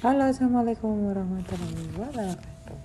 [0.00, 2.80] Halo, assalamualaikum warahmatullahi wabarakatuh.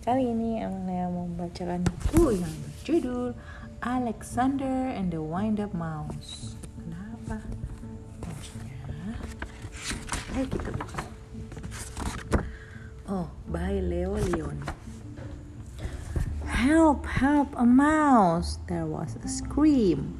[0.00, 3.36] Kali ini Amalia membacakan buku yang berjudul
[3.84, 6.56] Alexander and the Wind Up Mouse.
[6.80, 7.44] Kenapa?
[8.24, 8.80] Maksudnya,
[10.32, 11.00] ayo kita buka.
[13.04, 14.64] Oh, by Leo Leon.
[16.48, 18.56] Help, help, a mouse!
[18.64, 20.16] There was a scream,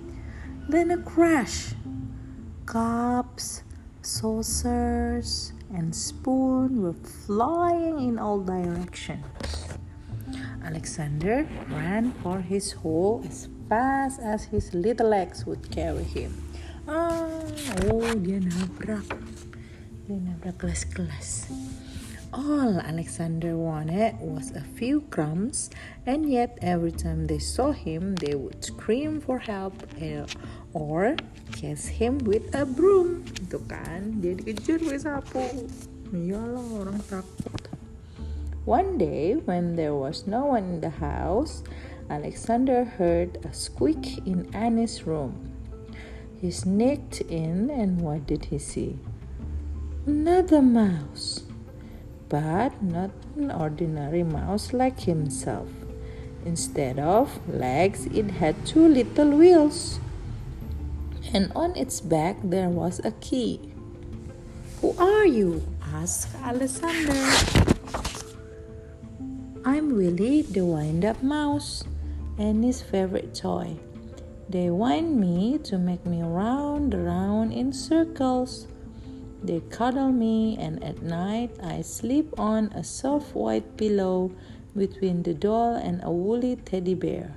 [0.68, 1.72] then a crash.
[2.68, 3.64] Cups,
[4.02, 9.24] saucers, and spoon were flying in all directions.
[10.64, 16.34] Alexander ran for his hole as fast as his little legs would carry him.
[16.88, 17.28] Ah,
[17.88, 19.06] oh, dia nabrak.
[20.04, 21.48] Dia nabrak kelas-kelas.
[22.30, 25.66] All Alexander wanted was a few crumbs,
[26.06, 30.22] and yet every time they saw him, they would scream for help eh,
[30.70, 31.18] or
[31.58, 33.26] chase him with a broom.
[33.34, 35.42] Itu kan, dia dikejar pakai sapu.
[36.14, 37.66] Iyalah orang takut.
[38.62, 41.66] One day, when there was no one in the house,
[42.06, 45.34] Alexander heard a squeak in Annie's room.
[46.38, 49.02] He sneaked in, and what did he see?
[50.06, 51.39] Another mouse
[52.30, 55.68] but not an ordinary mouse like himself.
[56.46, 60.00] Instead of legs, it had two little wheels,
[61.34, 63.60] and on its back there was a key.
[64.80, 65.60] Who are you?
[65.92, 67.12] asked Alexander.
[69.66, 71.84] I'm Willie, the wind up mouse,
[72.38, 73.76] Annie's favorite toy.
[74.48, 78.69] They wind me to make me round round in circles.
[79.42, 84.30] They cuddle me, and at night I sleep on a soft white pillow
[84.76, 87.34] between the doll and a woolly teddy bear.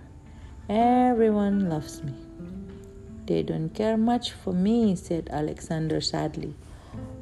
[0.70, 2.14] Everyone loves me.
[3.26, 6.56] They don't care much for me, said Alexander sadly.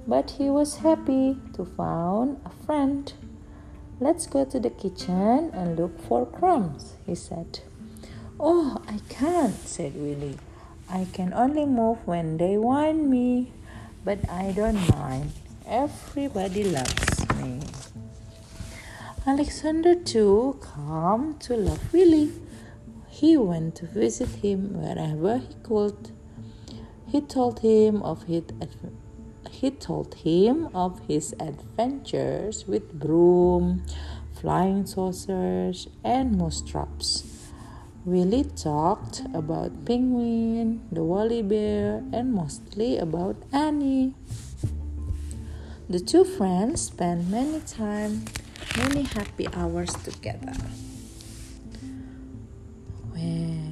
[0.08, 3.14] But he was happy to find a friend.
[4.00, 7.60] Let's go to the kitchen and look for crumbs, he said.
[8.40, 10.40] Oh, I can't, said Willie.
[10.90, 13.54] I can only move when they want me,
[14.04, 15.32] but I don't mind.
[15.68, 17.60] Everybody loves me.
[19.26, 22.32] Alexander too came to love Willie.
[23.10, 26.12] He went to visit him wherever he could.
[27.08, 28.46] He told him of his
[29.52, 33.84] he told him of his adventures with broom,
[34.34, 37.41] flying saucers, and mouse traps.
[38.04, 44.16] Willie talked about Penguin, the Wally bear, and mostly about Annie.
[45.88, 48.26] The two friends spent many time,
[48.78, 50.54] many happy hours together.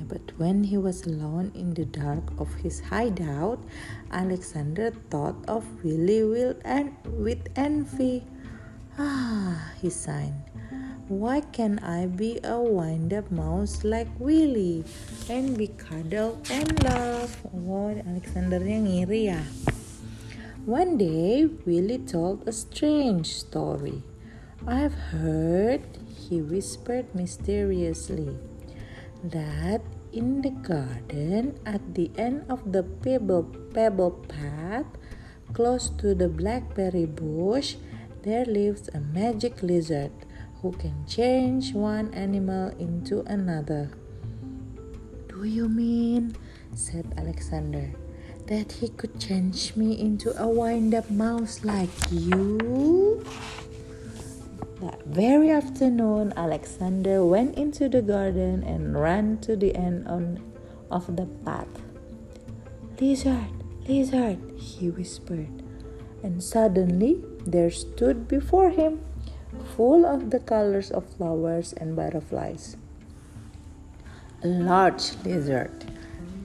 [0.10, 3.62] But when he was alone in the dark of his hideout,
[4.10, 8.26] Alexander thought of Willie Will and with envy.
[8.98, 10.49] Ah, he sighed.
[11.10, 14.86] Why can't I be a wind up mouse like Willie
[15.26, 17.34] and be cuddled and loved?
[17.50, 19.42] Oh, Alexandernya ngiri ya.
[20.70, 24.06] One day, Willie told a strange story.
[24.70, 25.82] I've heard,
[26.14, 28.38] he whispered mysteriously,
[29.26, 29.82] that
[30.14, 34.86] in the garden at the end of the pebble, pebble path,
[35.58, 37.82] close to the blackberry bush,
[38.22, 40.14] there lives a magic lizard
[40.62, 43.90] who can change one animal into another.
[45.28, 46.36] Do you mean,
[46.76, 47.96] said Alexander,
[48.48, 53.24] that he could change me into a wind up mouse like you?
[54.82, 60.44] That very afternoon, Alexander went into the garden and ran to the end on,
[60.92, 61.68] of the path.
[63.00, 63.52] Lizard,
[63.88, 65.64] lizard, he whispered,
[66.24, 69.00] and suddenly there stood before him,
[69.76, 72.78] full of the colors of flowers and butterflies,
[74.44, 75.72] a large lizard.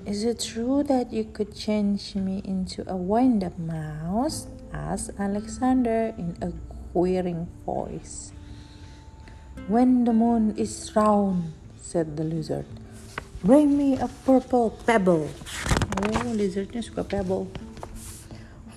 [0.06, 4.46] Is it true that you could change me into a wind up mouse?
[4.72, 6.52] asked Alexander in a
[6.92, 8.32] queering voice.
[9.68, 12.66] When the moon is round, said the lizard,
[13.42, 15.30] bring me a purple pebble.
[16.04, 17.48] Oh, lizard, lizardnya suka pebble.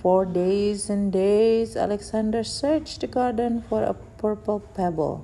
[0.02, 5.24] For days and days, Alexander searched the garden for a purple pebble.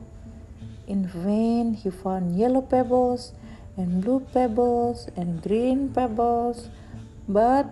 [0.87, 3.33] In vain, he found yellow pebbles
[3.77, 6.69] and blue pebbles and green pebbles,
[7.27, 7.65] but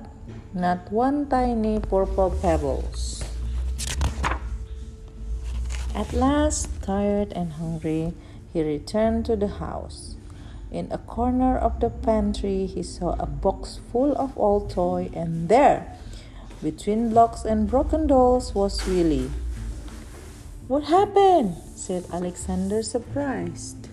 [0.53, 3.23] not one tiny purple pebbles.
[5.93, 8.13] At last, tired and hungry,
[8.53, 10.15] he returned to the house.
[10.71, 15.49] In a corner of the pantry, he saw a box full of old toys, and
[15.49, 15.99] there,
[16.63, 19.29] between blocks and broken dolls, was Willie.
[20.71, 21.57] What happened?
[21.75, 23.89] said Alexander, surprised.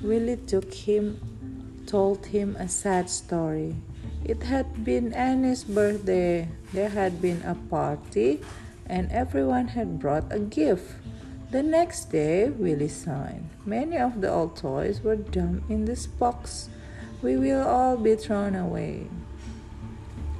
[0.00, 1.18] Willie took him,
[1.84, 3.74] told him a sad story.
[4.22, 6.46] It had been Annie's birthday.
[6.72, 8.38] There had been a party,
[8.86, 10.94] and everyone had brought a gift.
[11.50, 13.50] The next day, Willie signed.
[13.64, 16.70] Many of the old toys were dumped in this box.
[17.20, 19.08] We will all be thrown away.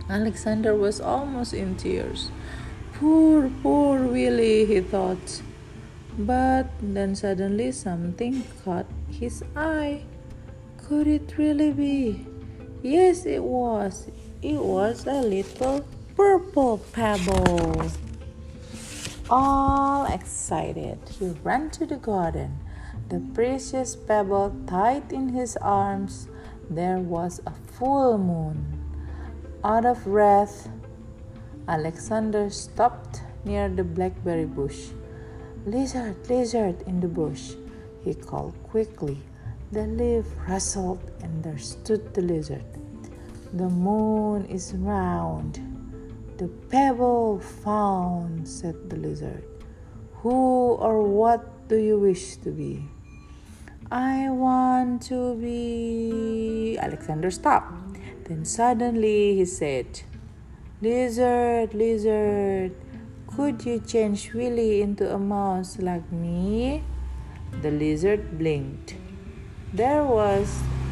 [0.08, 2.30] Alexander was almost in tears.
[2.94, 5.42] Poor, poor Willie, he thought.
[6.18, 10.04] But then suddenly something caught his eye.
[10.78, 12.26] Could it really be?
[12.82, 14.08] Yes, it was.
[14.40, 15.84] It was a little
[16.16, 17.90] purple pebble.
[19.28, 22.60] All excited, he ran to the garden.
[23.10, 26.28] The precious pebble tied in his arms.
[26.70, 28.80] There was a full moon.
[29.62, 30.70] Out of breath,
[31.68, 34.90] Alexander stopped near the blackberry bush.
[35.66, 37.54] Lizard, lizard in the bush,
[38.04, 39.18] he called quickly.
[39.72, 42.62] The leaf rustled, and there stood the lizard.
[43.52, 45.58] The moon is round.
[46.38, 49.42] The pebble found, said the lizard.
[50.22, 52.86] Who or what do you wish to be?
[53.90, 56.78] I want to be.
[56.78, 57.98] Alexander stopped.
[58.22, 60.02] Then suddenly he said,
[60.80, 62.70] Lizard, lizard,
[63.36, 66.82] could you change Willie into a mouse like me?
[67.60, 68.96] The lizard blinked.
[69.74, 70.48] There was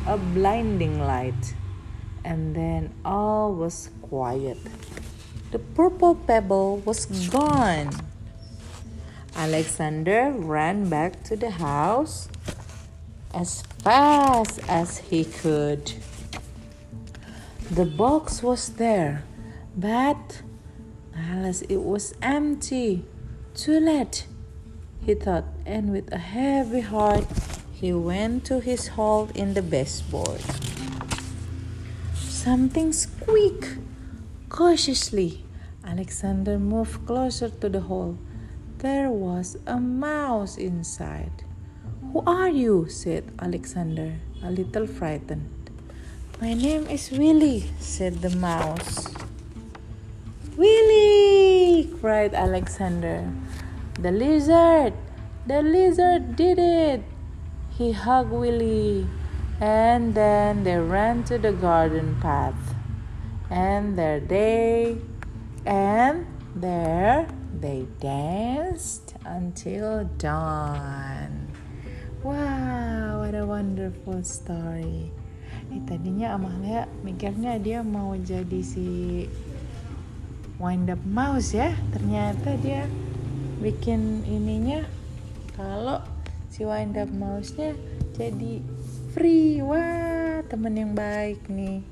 [0.06, 1.55] a blinding light,
[2.23, 4.58] and then all was quiet.
[5.52, 7.88] The purple pebble was gone.
[9.35, 12.29] Alexander ran back to the house
[13.32, 15.94] as fast as he could.
[17.70, 19.25] The box was there,
[19.75, 20.43] but
[21.16, 23.05] alas, it was empty.
[23.55, 24.26] Too late,
[25.05, 27.26] he thought, and with a heavy heart,
[27.72, 30.40] he went to his hole in the baseboard.
[32.14, 33.78] Something squeaked.
[34.49, 35.44] Cautiously,
[35.84, 38.19] Alexander moved closer to the hole.
[38.78, 41.44] There was a mouse inside.
[42.12, 42.88] Who are you?
[42.88, 45.50] said Alexander, a little frightened.
[46.40, 49.08] My name is Willie, said the mouse.
[50.56, 50.94] Willie!
[52.04, 53.24] Cried Alexander.
[53.96, 54.92] The lizard!
[55.48, 57.00] The lizard did it!
[57.72, 59.08] He hugged Willie,
[59.56, 62.76] and then they ran to the garden path.
[63.48, 65.00] And there they,
[65.64, 67.24] and there
[67.56, 71.48] they danced until dawn.
[72.20, 75.08] Wow, what a wonderful story!
[75.72, 79.24] eh, tadinya Amalia mikirnya dia mau jadi si
[80.58, 81.74] wind up mouse ya.
[81.94, 82.86] Ternyata dia
[83.62, 84.84] bikin ininya
[85.54, 86.02] kalau
[86.50, 87.74] si wind up mouse-nya
[88.14, 88.62] jadi
[89.14, 89.62] free.
[89.64, 91.82] Wah temen yang baik nih.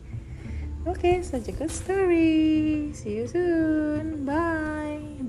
[0.82, 2.91] Oke okay, such a good story.
[2.91, 4.26] See you soon.
[4.26, 5.23] Bye